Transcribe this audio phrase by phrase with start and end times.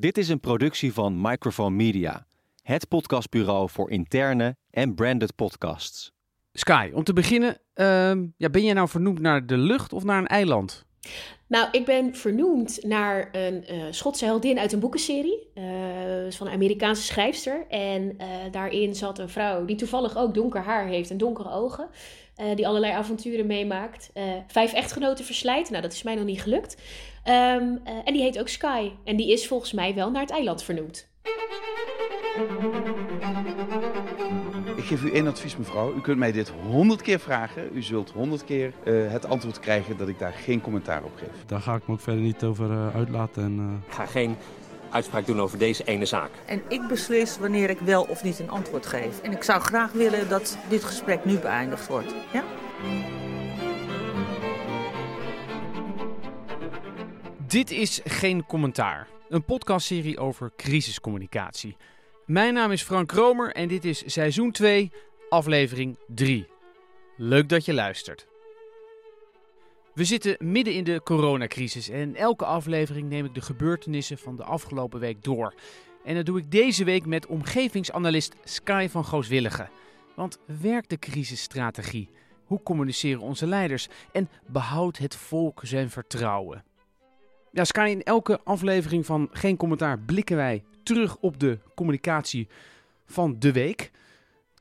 [0.00, 2.26] Dit is een productie van Microphone Media,
[2.62, 6.12] het podcastbureau voor interne en branded podcasts.
[6.52, 10.18] Sky, om te beginnen, ehm, ja, ben jij nou vernoemd naar de lucht of naar
[10.18, 10.86] een eiland?
[11.46, 15.50] Nou, ik ben vernoemd naar een uh, Schotse heldin uit een boekenserie.
[15.54, 15.64] Uh,
[16.30, 17.66] van een Amerikaanse schrijfster.
[17.68, 21.88] En uh, daarin zat een vrouw die toevallig ook donker haar heeft en donkere ogen.
[22.54, 24.10] Die allerlei avonturen meemaakt.
[24.46, 25.70] vijf echtgenoten verslijt.
[25.70, 26.76] Nou, dat is mij nog niet gelukt.
[27.24, 28.90] Um, en die heet ook Sky.
[29.04, 31.08] En die is volgens mij wel naar het eiland vernoemd.
[34.76, 35.94] Ik geef u één advies, mevrouw.
[35.94, 37.70] U kunt mij dit honderd keer vragen.
[37.72, 41.44] U zult honderd keer uh, het antwoord krijgen dat ik daar geen commentaar op geef.
[41.46, 43.42] Daar ga ik me ook verder niet over uh, uitlaten.
[43.42, 43.86] En, uh...
[43.86, 44.36] Ik ga geen
[44.90, 46.30] uitspraak doen over deze ene zaak.
[46.46, 49.20] En ik beslis wanneer ik wel of niet een antwoord geef.
[49.22, 52.14] En ik zou graag willen dat dit gesprek nu beëindigd wordt.
[52.32, 52.44] Ja?
[57.46, 61.76] Dit is Geen Commentaar, een podcastserie over crisiscommunicatie.
[62.26, 64.92] Mijn naam is Frank Kromer en dit is seizoen 2,
[65.28, 66.46] aflevering 3.
[67.16, 68.27] Leuk dat je luistert.
[69.98, 74.36] We zitten midden in de coronacrisis en in elke aflevering neem ik de gebeurtenissen van
[74.36, 75.54] de afgelopen week door.
[76.04, 79.70] En dat doe ik deze week met omgevingsanalist Sky van Gooswilligen.
[80.14, 82.08] Want werkt de crisisstrategie?
[82.44, 83.88] Hoe communiceren onze leiders?
[84.12, 86.64] En behoudt het volk zijn vertrouwen?
[87.52, 92.48] Ja, Sky, in elke aflevering van Geen Commentaar blikken wij terug op de communicatie
[93.06, 93.90] van de week.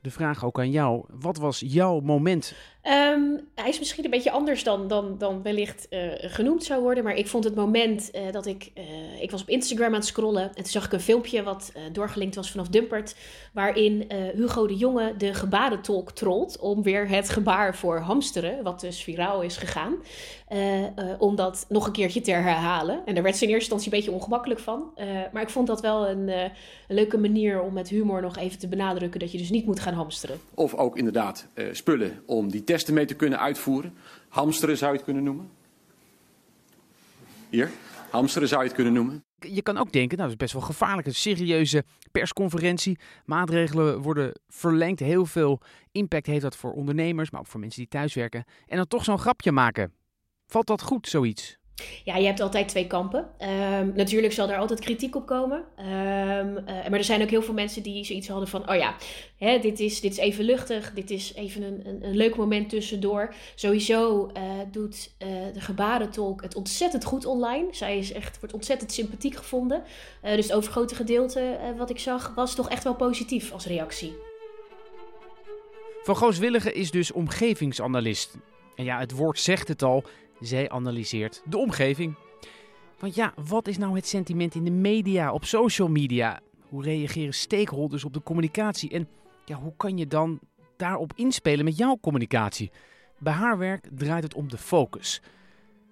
[0.01, 1.05] De vraag ook aan jou.
[1.19, 2.55] Wat was jouw moment?
[2.89, 7.03] Um, hij is misschien een beetje anders dan, dan, dan wellicht uh, genoemd zou worden.
[7.03, 8.71] Maar ik vond het moment uh, dat ik...
[8.77, 10.43] Uh, ik was op Instagram aan het scrollen.
[10.43, 13.15] En toen zag ik een filmpje wat doorgelinkt was vanaf Dumpert.
[13.53, 16.59] Waarin Hugo de Jonge de gebarentolk trolt.
[16.59, 19.95] Om weer het gebaar voor hamsteren, wat dus viraal is gegaan.
[21.19, 23.01] om dat nog een keertje te herhalen.
[23.05, 24.91] En daar werd ze in eerste instantie een beetje ongemakkelijk van.
[25.31, 26.31] maar ik vond dat wel een,
[26.87, 29.19] leuke manier om met humor nog even te benadrukken.
[29.19, 30.39] Dat je dus niet moet gaan hamsteren.
[30.53, 33.97] Of ook inderdaad spullen om die testen mee te kunnen uitvoeren.
[34.29, 35.49] Hamsteren zou je het kunnen noemen.
[37.49, 37.71] Hier,
[38.09, 39.23] hamsteren zou je het kunnen noemen.
[39.39, 41.07] Je kan ook denken, nou dat is best wel gevaarlijk.
[41.07, 42.99] Een serieuze persconferentie.
[43.25, 44.99] Maatregelen worden verlengd.
[44.99, 48.43] Heel veel impact heeft dat voor ondernemers, maar ook voor mensen die thuiswerken.
[48.65, 49.93] En dan toch zo'n grapje maken.
[50.47, 51.57] Valt dat goed, zoiets?
[52.03, 53.29] Ja, je hebt altijd twee kampen.
[53.79, 55.57] Um, natuurlijk zal er altijd kritiek op komen.
[55.57, 58.95] Um, uh, maar er zijn ook heel veel mensen die zoiets hadden van: oh ja,
[59.37, 62.69] hè, dit, is, dit is even luchtig, dit is even een, een, een leuk moment
[62.69, 63.33] tussendoor.
[63.55, 67.67] Sowieso uh, doet uh, de gebarentolk het ontzettend goed online.
[67.71, 69.83] Zij is echt, wordt ontzettend sympathiek gevonden.
[70.21, 74.15] Dus het overgrote gedeelte wat ik zag was toch echt wel positief als reactie.
[76.03, 78.37] Van Gooswillige is dus omgevingsanalist.
[78.75, 80.03] En ja, het woord zegt het al.
[80.39, 82.15] Zij analyseert de omgeving.
[82.99, 86.39] Want ja, wat is nou het sentiment in de media, op social media?
[86.69, 88.89] Hoe reageren stakeholders op de communicatie?
[88.89, 89.07] En
[89.45, 90.39] ja, hoe kan je dan
[90.77, 92.71] daarop inspelen met jouw communicatie?
[93.17, 95.21] Bij haar werk draait het om de focus.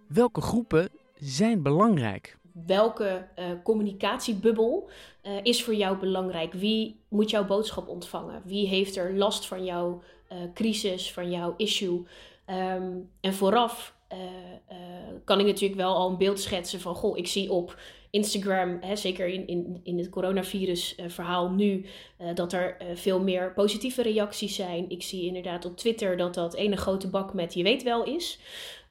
[0.07, 0.89] Welke groepen
[1.19, 2.37] zijn belangrijk?
[2.65, 4.89] Welke uh, communicatiebubbel
[5.23, 6.53] uh, is voor jou belangrijk?
[6.53, 8.41] Wie moet jouw boodschap ontvangen?
[8.45, 12.03] Wie heeft er last van jouw uh, crisis, van jouw issue?
[12.49, 14.77] Um, en vooraf uh, uh,
[15.23, 18.95] kan ik natuurlijk wel al een beeld schetsen van, goh, ik zie op Instagram, hè,
[18.95, 21.85] zeker in, in, in het coronavirus uh, verhaal nu,
[22.33, 24.89] dat er veel meer positieve reacties zijn.
[24.89, 28.39] Ik zie inderdaad op Twitter dat dat ene grote bak met je weet wel is.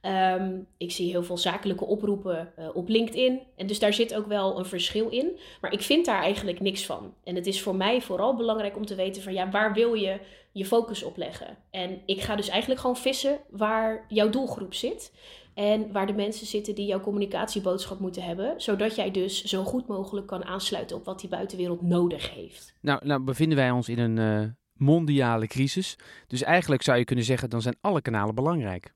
[0.06, 3.40] Um, ik zie heel veel zakelijke oproepen uh, op LinkedIn.
[3.56, 5.38] En dus daar zit ook wel een verschil in.
[5.60, 7.14] Maar ik vind daar eigenlijk niks van.
[7.24, 10.20] En het is voor mij vooral belangrijk om te weten van ja, waar wil je
[10.52, 11.56] je focus op leggen?
[11.70, 15.12] En ik ga dus eigenlijk gewoon vissen waar jouw doelgroep zit.
[15.54, 18.54] En waar de mensen zitten die jouw communicatieboodschap moeten hebben.
[18.56, 22.74] Zodat jij dus zo goed mogelijk kan aansluiten op wat die buitenwereld nodig heeft.
[22.80, 25.98] Nou, nou bevinden wij ons in een uh, mondiale crisis.
[26.26, 28.92] Dus eigenlijk zou je kunnen zeggen, dan zijn alle kanalen belangrijk.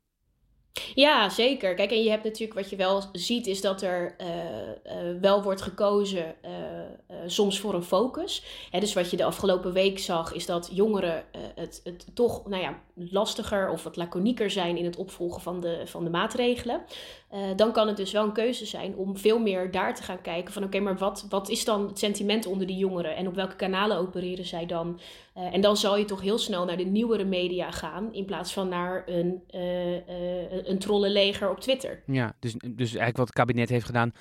[0.95, 1.75] Ja, zeker.
[1.75, 5.43] Kijk, en je hebt natuurlijk wat je wel ziet, is dat er uh, uh, wel
[5.43, 6.51] wordt gekozen uh,
[7.27, 8.45] soms voor een focus.
[8.71, 12.63] Hè, dus wat je de afgelopen week zag, is dat jongeren het, het toch nou
[12.63, 16.81] ja, lastiger of wat laconieker zijn in het opvolgen van de, van de maatregelen.
[17.57, 20.53] dan kan het dus wel een keuze zijn om veel meer daar te gaan kijken
[20.53, 23.57] van oké, maar wat, wat is dan het sentiment onder die jongeren en op welke
[23.57, 25.01] kanalen opereren zij dan?
[25.53, 28.69] En dan zal je toch heel snel naar de nieuwere media gaan in plaats van
[28.69, 29.43] naar een
[30.65, 32.03] een trollenleger op Twitter.
[32.07, 34.13] Ja, dus, dus eigenlijk wat het kabinet heeft gedaan,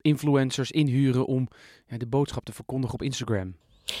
[0.00, 1.48] influencers inhuren om
[1.86, 3.54] ja, de boodschap te verkondigen op Instagram.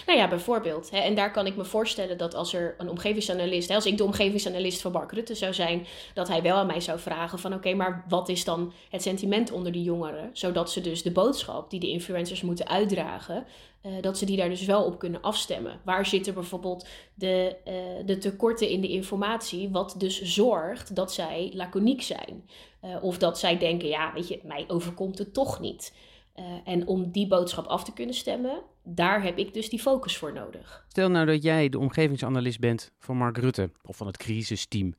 [0.06, 0.90] Nou ja, bijvoorbeeld.
[0.90, 4.04] Hè, en daar kan ik me voorstellen dat als er een omgevingsanalist, als ik de
[4.04, 7.74] omgevingsanalist van Mark Rutte zou zijn, dat hij wel aan mij zou vragen van oké,
[7.74, 10.30] maar wat is dan het sentiment onder die jongeren?
[10.32, 13.46] Zodat ze dus de boodschap die de influencers moeten uitdragen,
[13.82, 15.80] uh, dat ze die daar dus wel op kunnen afstemmen.
[15.84, 21.50] Waar zitten bijvoorbeeld de, uh, de tekorten in de informatie, wat dus zorgt dat zij
[21.54, 22.48] laconiek zijn?
[22.84, 25.92] Uh, of dat zij denken, ja, weet je, mij overkomt het toch niet.
[26.38, 30.16] Uh, en om die boodschap af te kunnen stemmen, daar heb ik dus die focus
[30.16, 30.84] voor nodig.
[30.88, 34.94] Stel nou dat jij de omgevingsanalist bent van Mark Rutte of van het crisisteam.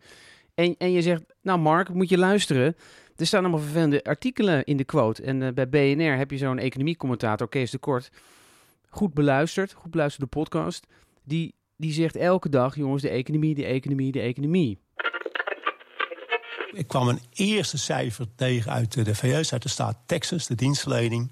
[0.54, 2.76] En, en je zegt, nou Mark, moet je luisteren.
[3.16, 5.24] Er staan allemaal vervelende artikelen in de quote.
[5.24, 8.10] En uh, bij BNR heb je zo'n economiecommentator, Kees de Kort,
[8.90, 10.88] goed beluisterd, goed beluisterde podcast.
[11.24, 14.80] Die, die zegt elke dag, jongens, de economie, de economie, de economie.
[16.76, 21.30] Ik kwam een eerste cijfer tegen uit de VS, uit de staat Texas, de dienstverlening.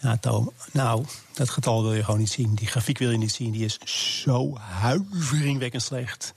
[0.00, 2.54] Nou, nou, dat getal wil je gewoon niet zien.
[2.54, 3.50] Die grafiek wil je niet zien.
[3.50, 3.78] Die is
[4.22, 6.32] zo huiveringwekkend slecht.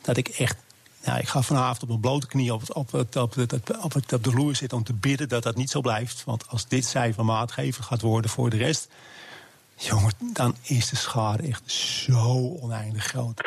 [0.00, 0.56] Dat ik echt.
[1.04, 3.92] Nou, ik ga vanavond op mijn blote knie op, het, op, het, op, het, op,
[3.92, 6.24] het, op de vloer zitten om te bidden dat dat niet zo blijft.
[6.24, 8.88] Want als dit cijfer maatgever gaat worden voor de rest.
[9.76, 13.40] Jongen, dan is de schade echt zo oneindig groot.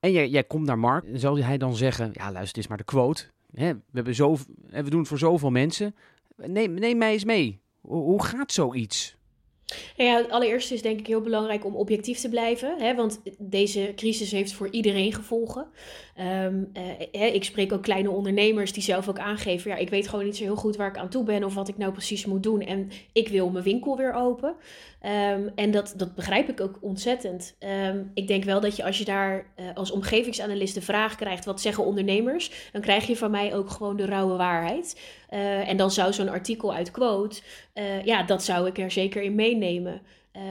[0.00, 1.04] En jij, jij komt naar Mark.
[1.12, 3.24] Zal hij dan zeggen: Ja, luister, dit is maar de quote.
[3.54, 4.36] Hè, we, hebben zo,
[4.70, 5.94] we doen het voor zoveel mensen.
[6.36, 7.60] Neem, neem mij eens mee.
[7.80, 9.18] Hoe, hoe gaat zoiets?
[9.96, 12.78] Ja, allereerst is denk ik heel belangrijk om objectief te blijven.
[12.78, 15.66] Hè, want deze crisis heeft voor iedereen gevolgen.
[16.44, 16.70] Um,
[17.12, 20.36] uh, ik spreek ook kleine ondernemers die zelf ook aangeven: ja, ik weet gewoon niet
[20.36, 22.60] zo heel goed waar ik aan toe ben of wat ik nou precies moet doen.
[22.60, 24.54] En ik wil mijn winkel weer open.
[25.06, 27.56] Um, en dat, dat begrijp ik ook ontzettend.
[27.88, 31.44] Um, ik denk wel dat je als je daar uh, als omgevingsanalist de vraag krijgt:
[31.44, 32.68] wat zeggen ondernemers?
[32.72, 35.00] Dan krijg je van mij ook gewoon de rauwe waarheid.
[35.30, 37.40] Uh, en dan zou zo'n artikel uit quote,
[37.74, 40.02] uh, ja, dat zou ik er zeker in meenemen.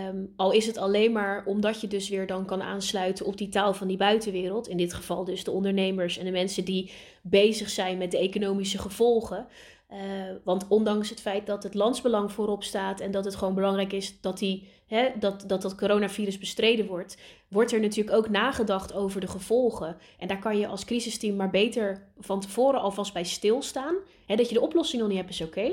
[0.10, 3.50] Um, al is het alleen maar omdat je dus weer dan kan aansluiten op die
[3.50, 4.68] taal van die buitenwereld.
[4.68, 6.92] In dit geval dus de ondernemers en de mensen die
[7.22, 9.48] bezig zijn met de economische gevolgen.
[9.94, 9.98] Uh,
[10.44, 14.22] want ondanks het feit dat het landsbelang voorop staat en dat het gewoon belangrijk is
[14.22, 19.22] dat, die, hè, dat, dat dat coronavirus bestreden wordt, wordt er natuurlijk ook nagedacht over
[19.22, 19.98] de gevolgen.
[20.20, 23.96] En daar kan je als crisisteam maar beter van tevoren alvast bij stilstaan.
[24.26, 25.72] Hè, dat je de oplossing nog niet hebt is oké.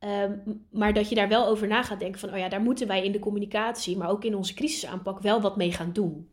[0.00, 2.86] Um, maar dat je daar wel over na gaat denken van, oh ja, daar moeten
[2.86, 6.26] wij in de communicatie, maar ook in onze crisisaanpak wel wat mee gaan doen.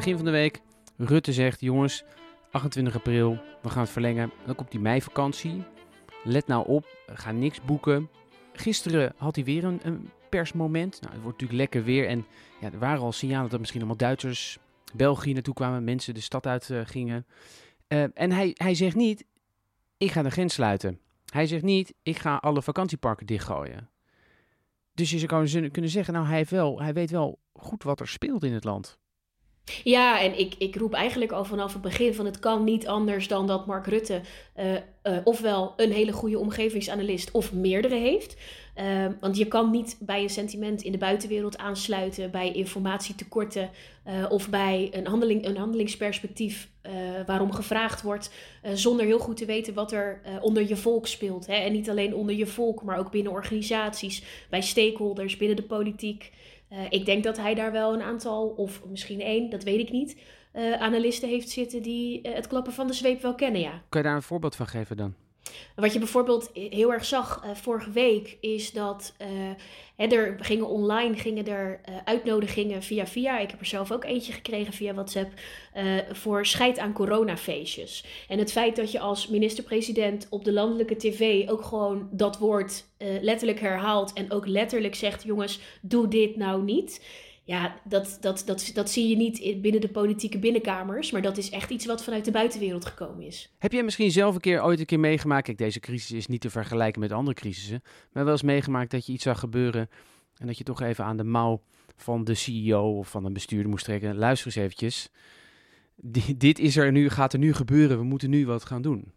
[0.00, 0.60] Begin van de week,
[0.96, 2.04] Rutte zegt, jongens,
[2.50, 4.32] 28 april, we gaan het verlengen.
[4.46, 5.64] Dan komt die meivakantie.
[6.24, 8.08] Let nou op, ga niks boeken.
[8.52, 11.00] Gisteren had hij weer een, een persmoment.
[11.00, 12.26] Nou, het wordt natuurlijk lekker weer en
[12.60, 14.58] ja, er waren al signalen dat misschien allemaal Duitsers
[14.94, 17.26] België naartoe kwamen, mensen de stad uit uh, gingen.
[17.88, 19.24] Uh, en hij, hij zegt niet,
[19.96, 21.00] ik ga de grens sluiten.
[21.32, 23.90] Hij zegt niet, ik ga alle vakantieparken dichtgooien.
[24.94, 28.08] Dus je zou kunnen zeggen, nou hij, heeft wel, hij weet wel goed wat er
[28.08, 28.98] speelt in het land.
[29.84, 33.28] Ja, en ik, ik roep eigenlijk al vanaf het begin van het kan niet anders
[33.28, 34.20] dan dat Mark Rutte
[34.58, 34.80] uh, uh,
[35.24, 38.36] ofwel een hele goede omgevingsanalist of meerdere heeft.
[38.76, 43.70] Uh, want je kan niet bij een sentiment in de buitenwereld aansluiten, bij informatietekorten
[44.28, 46.70] of bij een, handeling, een handelingsperspectief
[47.26, 48.30] waarom gevraagd wordt,
[48.74, 51.46] zonder heel goed te weten wat er onder je volk speelt.
[51.46, 51.54] Hè?
[51.54, 56.32] En niet alleen onder je volk, maar ook binnen organisaties, bij stakeholders, binnen de politiek.
[56.72, 59.90] Uh, ik denk dat hij daar wel een aantal, of misschien één, dat weet ik
[59.90, 60.20] niet,
[60.52, 63.82] uh, analisten heeft zitten die uh, het klappen van de zweep wel kennen, ja.
[63.88, 65.14] Kan je daar een voorbeeld van geven dan?
[65.76, 69.14] Wat je bijvoorbeeld heel erg zag vorige week, is dat
[69.96, 73.38] hè, er gingen online gingen er, uitnodigingen via via.
[73.38, 75.32] Ik heb er zelf ook eentje gekregen via WhatsApp
[76.10, 78.04] voor scheid aan coronafeestjes.
[78.28, 82.84] En het feit dat je als minister-president op de landelijke tv ook gewoon dat woord
[83.20, 87.04] letterlijk herhaalt en ook letterlijk zegt: jongens, doe dit nou niet.
[87.50, 91.50] Ja, dat, dat, dat, dat zie je niet binnen de politieke binnenkamers, maar dat is
[91.50, 93.52] echt iets wat vanuit de buitenwereld gekomen is.
[93.58, 95.44] Heb jij misschien zelf een keer ooit een keer meegemaakt?
[95.44, 99.06] Kijk, deze crisis is niet te vergelijken met andere crisissen, maar wel eens meegemaakt dat
[99.06, 99.88] je iets zag gebeuren
[100.36, 101.62] en dat je toch even aan de mouw
[101.96, 104.16] van de CEO of van een bestuurder moest trekken.
[104.16, 105.08] Luister eens eventjes.
[106.36, 107.98] dit is er nu, gaat er nu gebeuren.
[107.98, 109.12] We moeten nu wat gaan doen.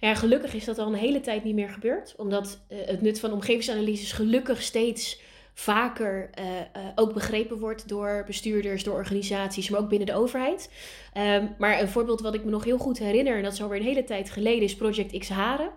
[0.00, 2.14] Ja, gelukkig is dat al een hele tijd niet meer gebeurd.
[2.16, 5.20] Omdat uh, het nut van omgevingsanalyses gelukkig steeds
[5.54, 6.62] vaker uh, uh,
[6.94, 10.70] ook begrepen wordt door bestuurders, door organisaties, maar ook binnen de overheid.
[11.16, 13.78] Um, maar een voorbeeld wat ik me nog heel goed herinner, en dat is alweer
[13.78, 15.70] een hele tijd geleden, is Project X Haren.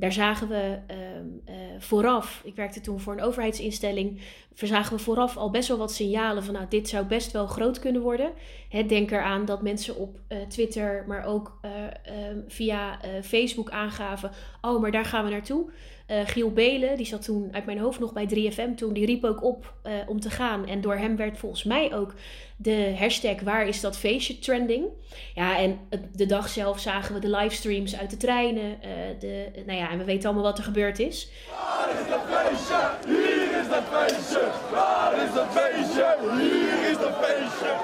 [0.00, 4.20] Daar zagen we ehm, eh, vooraf, ik werkte toen voor een overheidsinstelling,
[4.54, 7.78] zagen we vooraf al best wel wat signalen van nou, dit zou best wel groot
[7.78, 8.32] kunnen worden.
[8.68, 11.70] Hè, denk eraan dat mensen op uh, Twitter, maar ook uh,
[12.48, 14.30] via Facebook aangaven,
[14.60, 15.70] oh, maar daar gaan we naartoe.
[16.24, 19.42] Giel Belen, die zat toen uit mijn hoofd nog bij 3FM toen, die riep ook
[19.42, 19.74] op
[20.06, 20.66] om te gaan.
[20.66, 22.14] En door hem werd volgens mij ook
[22.56, 24.86] de hashtag waar is dat feestje trending.
[25.34, 25.78] Ja, en
[26.12, 28.78] de dag zelf zagen we de livestreams uit de treinen.
[29.18, 31.30] De, nou ja, en we weten allemaal wat er gebeurd is.
[31.50, 33.39] Waar is dat feestje?
[33.70, 34.50] Dat feestje.
[34.70, 36.16] Waar is dat feestje?
[36.38, 37.74] Hier is dat feestje.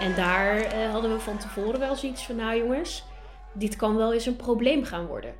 [0.00, 3.04] En daar uh, hadden we van tevoren wel zoiets van, nou jongens,
[3.52, 5.34] dit kan wel eens een probleem gaan worden.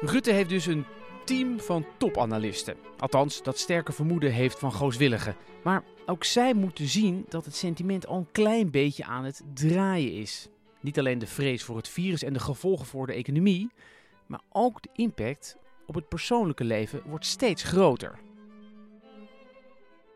[0.00, 0.84] Rutte heeft dus een
[1.24, 2.76] team van topanalisten.
[2.98, 5.36] Althans, dat sterke vermoeden heeft van Gooswilligen.
[5.62, 10.12] Maar ook zij moeten zien dat het sentiment al een klein beetje aan het draaien
[10.12, 10.48] is.
[10.80, 13.70] Niet alleen de vrees voor het virus en de gevolgen voor de economie,
[14.30, 15.56] maar ook de impact
[15.86, 18.18] op het persoonlijke leven wordt steeds groter.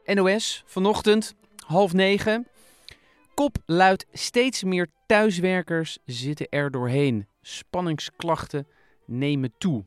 [0.04, 1.34] NOS, vanochtend,
[1.66, 2.46] half negen.
[3.34, 7.26] Kop luidt steeds meer thuiswerkers zitten er doorheen.
[7.40, 8.66] Spanningsklachten
[9.04, 9.84] nemen toe.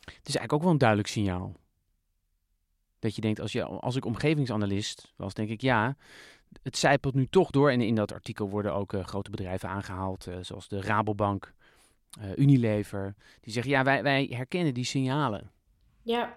[0.00, 1.54] Het is eigenlijk ook wel een duidelijk signaal.
[2.98, 5.96] Dat je denkt, als, je, als ik omgevingsanalist was, denk ik ja,
[6.62, 7.70] het zijpelt nu toch door.
[7.70, 11.54] En in dat artikel worden ook uh, grote bedrijven aangehaald, uh, zoals de Rabobank,
[12.20, 13.14] uh, Unilever.
[13.40, 15.50] Die zeggen, ja, wij, wij herkennen die signalen.
[16.02, 16.36] Ja.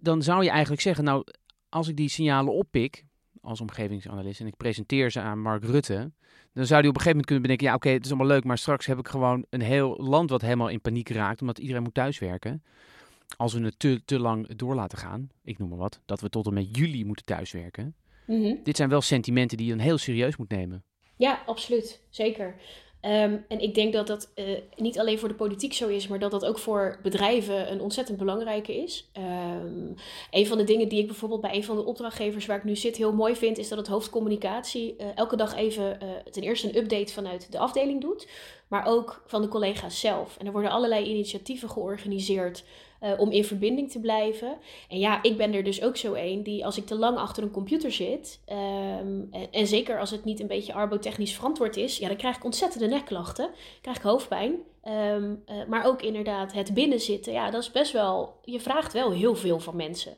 [0.00, 1.24] Dan zou je eigenlijk zeggen, nou,
[1.68, 3.04] als ik die signalen oppik
[3.40, 6.12] als omgevingsanalist en ik presenteer ze aan Mark Rutte,
[6.52, 8.44] dan zou hij op een gegeven moment kunnen bedenken, ja oké, het is allemaal leuk,
[8.44, 11.82] maar straks heb ik gewoon een heel land wat helemaal in paniek raakt, omdat iedereen
[11.82, 12.62] moet thuiswerken.
[13.36, 16.28] Als we het te, te lang door laten gaan, ik noem maar wat, dat we
[16.28, 17.94] tot en met juli moeten thuiswerken.
[18.26, 20.84] Mm Dit zijn wel sentimenten die je dan heel serieus moet nemen.
[21.16, 22.02] Ja, absoluut.
[22.10, 22.54] Zeker.
[23.02, 26.18] Um, en ik denk dat dat uh, niet alleen voor de politiek zo is, maar
[26.18, 29.10] dat dat ook voor bedrijven een ontzettend belangrijke is.
[29.18, 29.94] Um,
[30.30, 32.76] een van de dingen die ik bijvoorbeeld bij een van de opdrachtgevers waar ik nu
[32.76, 36.68] zit heel mooi vind, is dat het hoofdcommunicatie uh, elke dag even uh, ten eerste
[36.68, 38.28] een update vanuit de afdeling doet,
[38.68, 40.36] maar ook van de collega's zelf.
[40.36, 42.64] En er worden allerlei initiatieven georganiseerd
[43.02, 44.56] uh, om in verbinding te blijven.
[44.88, 47.42] En ja, ik ben er dus ook zo een die als ik te lang achter
[47.42, 52.08] een computer zit, um, en, zeker als het niet een beetje arbotechnisch verantwoord is, ja,
[52.08, 53.50] dan krijg ik ontzettende nekklachten,
[53.80, 54.54] krijg ik hoofdpijn.
[54.84, 59.10] Um, uh, maar ook inderdaad het binnenzitten, ja, dat is best wel, je vraagt wel
[59.10, 60.16] heel veel van mensen.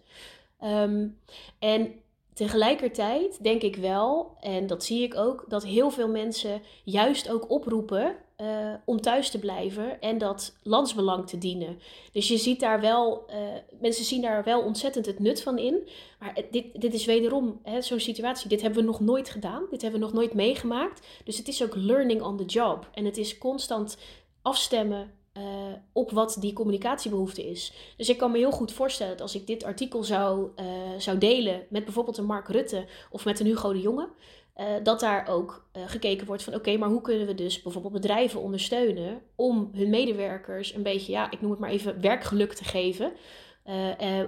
[0.64, 1.18] Um,
[1.58, 1.94] en
[2.34, 7.50] tegelijkertijd denk ik wel, en dat zie ik ook, dat heel veel mensen juist ook
[7.50, 11.78] oproepen uh, om thuis te blijven en dat landsbelang te dienen.
[12.12, 13.36] Dus je ziet daar wel, uh,
[13.80, 15.88] mensen zien daar wel ontzettend het nut van in.
[16.18, 20.00] Maar dit, dit is wederom zo'n situatie, dit hebben we nog nooit gedaan, dit hebben
[20.00, 21.06] we nog nooit meegemaakt.
[21.24, 22.88] Dus het is ook learning on the job.
[22.92, 23.98] En het is constant
[24.42, 25.46] afstemmen uh,
[25.92, 27.72] op wat die communicatiebehoefte is.
[27.96, 30.50] Dus ik kan me heel goed voorstellen dat als ik dit artikel zou,
[30.98, 34.08] zou delen met bijvoorbeeld een Mark Rutte of met een Hugo de Jonge,
[34.56, 38.40] uh, dat daar ook gekeken wordt van oké, maar hoe kunnen we dus bijvoorbeeld bedrijven
[38.40, 43.12] ondersteunen om hun medewerkers een beetje, ja, ik noem het maar even, werkgeluk te geven.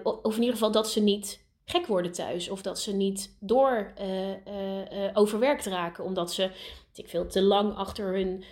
[0.03, 3.93] Of in ieder geval dat ze niet gek worden thuis of dat ze niet door
[5.13, 6.51] overwerkt raken omdat ze
[6.95, 8.45] ik veel, te lang achter hun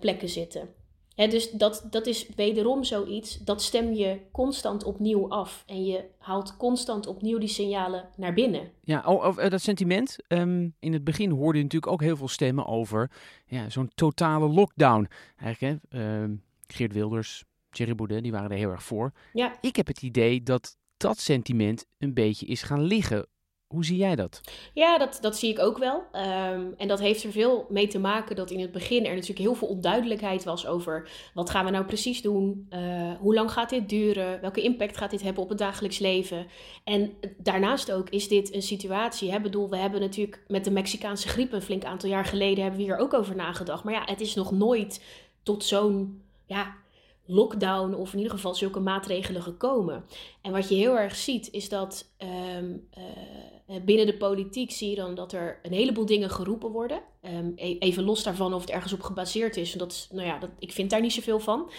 [0.00, 0.74] plekken zitten
[1.16, 5.62] dus dat, dat is wederom zoiets, dat stem je constant opnieuw af.
[5.66, 8.70] En je haalt constant opnieuw die signalen naar binnen.
[8.80, 10.16] Ja, oh, dat sentiment.
[10.28, 13.10] Um, in het begin hoorde je natuurlijk ook heel veel stemmen over
[13.46, 15.08] ja, zo'n totale lockdown.
[15.36, 19.12] Eigenlijk, hè, um, Geert Wilders, Thierry Baudet, die waren er heel erg voor.
[19.32, 19.58] Ja.
[19.60, 23.26] Ik heb het idee dat dat sentiment een beetje is gaan liggen
[23.66, 24.40] hoe zie jij dat?
[24.72, 25.96] Ja, dat, dat zie ik ook wel.
[25.96, 29.40] Um, en dat heeft er veel mee te maken dat in het begin er natuurlijk
[29.40, 33.70] heel veel onduidelijkheid was over wat gaan we nou precies doen, uh, hoe lang gaat
[33.70, 36.46] dit duren, welke impact gaat dit hebben op het dagelijks leven.
[36.84, 41.28] En daarnaast ook is dit een situatie, hè, bedoel, we hebben natuurlijk met de Mexicaanse
[41.28, 43.84] griep een flink aantal jaar geleden hebben we hier ook over nagedacht.
[43.84, 45.04] Maar ja, het is nog nooit
[45.42, 46.74] tot zo'n ja,
[47.26, 50.04] lockdown of in ieder geval zulke maatregelen gekomen.
[50.42, 52.10] En wat je heel erg ziet is dat
[52.58, 53.04] um, uh,
[53.84, 57.00] binnen de politiek zie je dan dat er een heleboel dingen geroepen worden.
[57.22, 59.72] Um, even los daarvan of het ergens op gebaseerd is.
[59.72, 61.70] Dat, nou ja, dat, ik vind daar niet zoveel van.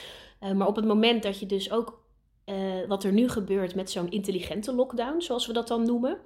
[0.41, 2.05] Uh, maar op het moment dat je dus ook
[2.45, 2.55] uh,
[2.87, 6.17] wat er nu gebeurt met zo'n intelligente lockdown, zoals we dat dan noemen,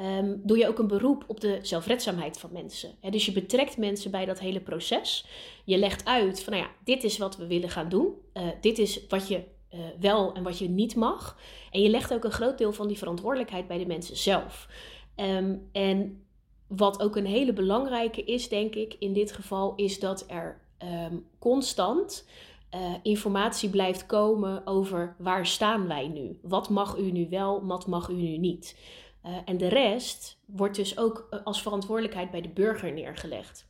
[0.00, 2.90] um, doe je ook een beroep op de zelfredzaamheid van mensen.
[3.10, 5.26] Dus je betrekt mensen bij dat hele proces.
[5.64, 8.14] Je legt uit van, nou ja, dit is wat we willen gaan doen.
[8.60, 9.42] Dit is wat je
[10.00, 11.38] wel en wat je niet mag.
[11.70, 14.68] En je legt ook een groot deel van die verantwoordelijkheid bij de mensen zelf.
[15.20, 16.22] Um, en
[16.66, 21.16] wat ook een hele belangrijke is, denk ik, in dit geval, is dat er ehm,
[21.38, 22.28] constant
[22.74, 26.38] uh, informatie blijft komen over waar staan wij nu?
[26.42, 28.78] Wat mag u nu wel, wat mag u nu niet?
[29.26, 33.66] Uh, en de rest wordt dus ook als verantwoordelijkheid bij de burger neergelegd.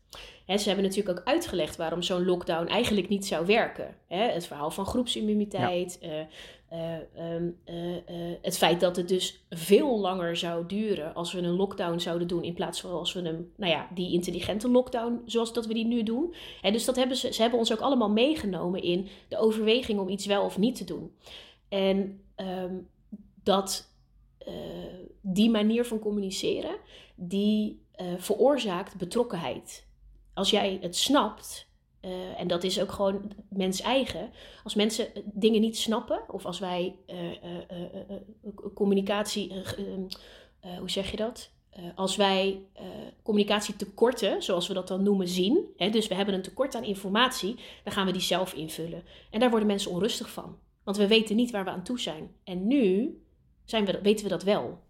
[0.46, 3.96] He, ze hebben natuurlijk ook uitgelegd waarom zo'n lockdown eigenlijk niet zou werken.
[4.08, 6.20] het verhaal van groepsimmuniteit, ja.
[6.20, 6.26] uh,
[8.42, 12.42] het feit dat het dus veel langer zou duren als we een lockdown zouden doen
[12.42, 15.86] in plaats van als we een, nou ja, die intelligente lockdown zoals dat we die
[15.86, 16.34] nu doen.
[16.62, 20.26] dus dat hebben ze, ze hebben ons ook allemaal meegenomen in de overweging om iets
[20.26, 21.12] wel of niet te doen.
[21.68, 22.88] En um,
[23.42, 23.92] dat
[25.20, 26.76] die manier van communiceren,
[27.14, 27.82] die
[28.18, 29.86] veroorzaakt betrokkenheid.
[30.34, 31.67] Als jij het snapt,
[32.00, 34.30] uh, en dat is ook gewoon mens eigen.
[34.64, 36.96] Als mensen dingen niet snappen, of als wij
[38.74, 39.52] communicatie,
[40.78, 41.50] hoe zeg je dat?
[41.94, 42.62] als wij
[43.22, 46.84] communicatie tekorten, zoals we dat dan noemen, zien, hè, dus we hebben een tekort aan
[46.84, 49.02] informatie, dan gaan we die zelf invullen.
[49.30, 50.58] En daar worden mensen onrustig van.
[50.84, 52.30] Want we weten niet waar we aan toe zijn.
[52.44, 53.18] En nu
[53.64, 54.80] zijn we, weten we dat wel.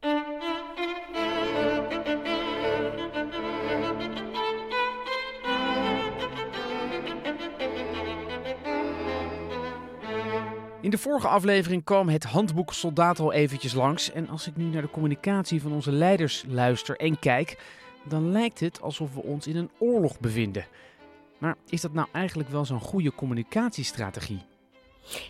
[10.81, 14.13] In de vorige aflevering kwam het handboek Soldaat al eventjes langs.
[14.13, 17.59] En als ik nu naar de communicatie van onze leiders luister en kijk,
[18.09, 20.67] dan lijkt het alsof we ons in een oorlog bevinden.
[21.39, 24.41] Maar is dat nou eigenlijk wel zo'n goede communicatiestrategie?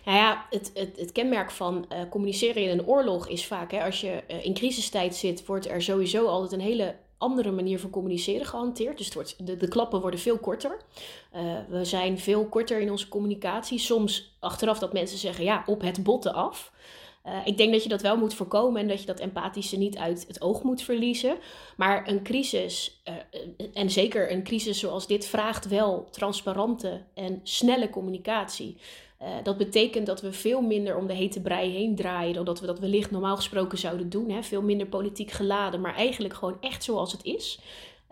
[0.05, 3.83] Nou ja, het, het, het kenmerk van uh, communiceren in een oorlog is vaak, hè,
[3.83, 7.89] als je uh, in crisistijd zit, wordt er sowieso altijd een hele andere manier van
[7.89, 8.97] communiceren gehanteerd.
[8.97, 10.77] Dus het wordt, de, klappen worden veel korter.
[11.35, 13.79] Uh, we zijn veel korter in onze communicatie.
[13.79, 16.71] Soms achteraf dat mensen zeggen, ja, op het botten af.
[17.25, 19.97] Uh, ik denk dat je dat wel moet voorkomen en dat je dat empathische niet
[19.97, 21.37] uit het oog moet verliezen.
[21.77, 27.89] Maar een crisis, uh, en zeker een crisis zoals dit, vraagt wel transparante en snelle
[27.89, 28.77] communicatie.
[29.21, 32.59] Uh, dat betekent dat we veel minder om de hete brei heen draaien dan dat
[32.59, 34.29] we dat wellicht normaal gesproken zouden doen.
[34.29, 34.43] Hè?
[34.43, 37.59] Veel minder politiek geladen, maar eigenlijk gewoon echt zoals het is.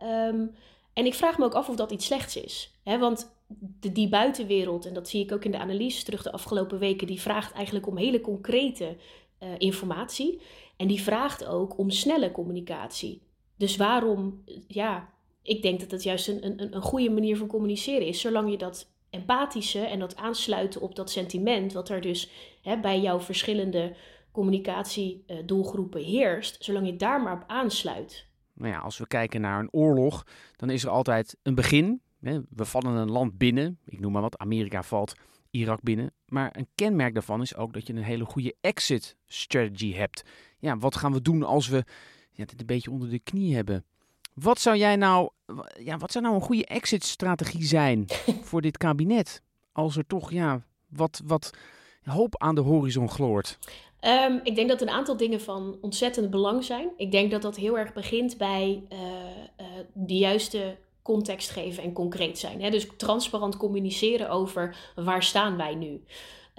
[0.04, 0.56] Um,
[0.94, 2.72] en ik vraag me ook af of dat iets slechts is.
[2.84, 2.98] Hè?
[2.98, 3.36] Want
[3.80, 7.08] de, die buitenwereld, en dat zie ik ook in de analyse terug de afgelopen weken,
[7.08, 8.98] die vraagt eigenlijk om hele concrete
[9.40, 10.42] uh, informatie.
[10.78, 13.22] En die vraagt ook om snelle communicatie.
[13.58, 15.10] Dus waarom, ja,
[15.42, 18.58] ik denk dat dat juist een, een, een goede manier van communiceren is, zolang je
[18.58, 23.96] dat empathische en dat aansluiten op dat sentiment, wat er dus hè, bij jouw verschillende
[24.32, 28.28] communicatiedoelgroepen heerst, zolang je daar maar op aansluit.
[28.54, 32.02] Nou ja, als we kijken naar een oorlog, dan is er altijd een begin.
[32.50, 35.16] We vallen een land binnen, ik noem maar wat, Amerika valt
[35.52, 36.14] Irak binnen.
[36.26, 40.24] Maar een kenmerk daarvan is ook dat je een hele goede exit strategy hebt.
[40.60, 41.84] Ja, wat gaan we doen als we
[42.32, 43.86] ja, dit een beetje onder de knie hebben?
[44.42, 45.30] Wat zou jij nou,
[45.80, 48.06] ja, wat zou nou een goede exit-strategie zijn
[48.48, 49.42] voor dit kabinet?
[49.72, 51.54] Als er toch ja, wat, wat
[52.04, 53.58] hoop aan de horizon gloort.
[54.02, 56.90] Um, ik denk dat een aantal dingen van ontzettend belang zijn.
[56.98, 61.94] Ik denk dat dat heel erg begint bij uh, uh, de juiste context geven en
[61.94, 62.62] concreet zijn.
[62.62, 62.70] Hè?
[62.70, 66.04] Dus transparant communiceren over waar staan wij nu.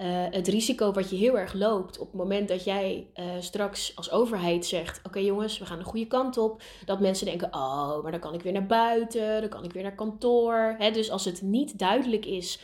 [0.01, 3.95] Uh, het risico wat je heel erg loopt op het moment dat jij uh, straks
[3.95, 6.61] als overheid zegt: Oké jongens, we gaan de goede kant op.
[6.85, 9.83] Dat mensen denken: Oh, maar dan kan ik weer naar buiten, dan kan ik weer
[9.83, 10.75] naar kantoor.
[10.93, 12.59] Dus als het niet duidelijk is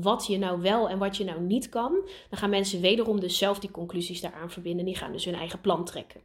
[0.00, 1.92] wat je nou wel en wat je nou niet kan,
[2.30, 4.84] dan gaan mensen wederom dus zelf die conclusies daaraan verbinden.
[4.84, 6.20] Die gaan dus hun eigen plan trekken.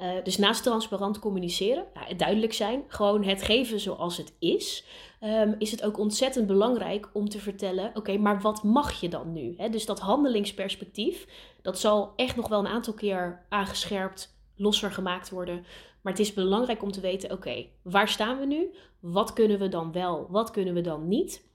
[0.00, 4.84] Uh, dus naast transparant communiceren, duidelijk zijn, gewoon het geven zoals het is,
[5.24, 9.32] um, is het ook ontzettend belangrijk om te vertellen: oké, maar wat mag je dan
[9.32, 9.56] nu?
[9.70, 11.26] Dus dat handelingsperspectief,
[11.62, 15.64] dat zal echt nog wel een aantal keer aangescherpt, losser gemaakt worden.
[16.00, 18.74] Maar het is belangrijk om te weten: oké, waar staan we nu?
[19.00, 20.26] Wat kunnen we dan wel?
[20.30, 21.48] Wat kunnen we dan niet?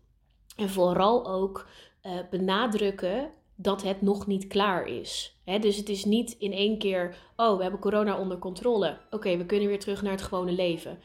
[0.55, 1.67] En vooral ook
[2.05, 5.35] uh, benadrukken dat het nog niet klaar is.
[5.59, 8.97] Dus het is niet in één keer, oh, we hebben corona onder controle.
[9.11, 10.99] Oké, we kunnen weer terug naar het gewone leven.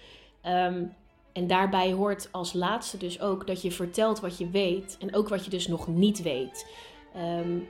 [0.46, 0.94] Um,
[1.32, 5.28] en daarbij hoort als laatste dus ook dat je vertelt wat je weet en ook
[5.28, 6.66] wat je dus nog niet weet.
[7.16, 7.68] Um,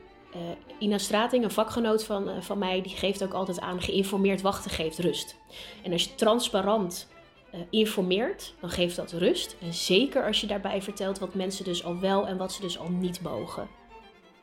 [0.78, 4.70] Ina Strating, een vakgenoot van, uh, van mij, die geeft ook altijd aan: geïnformeerd wachten
[4.70, 5.36] geeft rust.
[5.82, 7.08] En als je transparant
[7.54, 9.56] uh, informeert, dan geeft dat rust.
[9.62, 12.78] En zeker als je daarbij vertelt wat mensen dus al wel en wat ze dus
[12.78, 13.68] al niet mogen.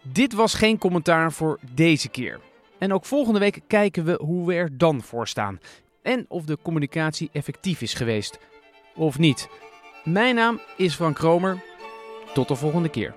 [0.02, 2.40] Dit was geen commentaar voor deze keer.
[2.78, 5.60] En ook volgende week kijken we hoe we er dan voor staan.
[6.02, 8.40] En of de communicatie effectief is geweest.
[8.96, 9.50] Of niet.
[10.04, 11.64] Mijn naam is Frank Kromer.
[12.34, 13.16] Tot de volgende keer.